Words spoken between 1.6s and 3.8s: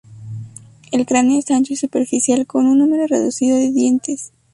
y superficial con un número reducido de